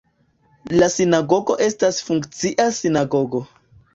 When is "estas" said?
1.67-2.01